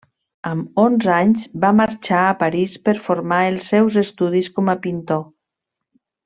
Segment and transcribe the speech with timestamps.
[0.51, 5.23] Amb onze anys va marxar a París per formar els seus estudis com a pintor.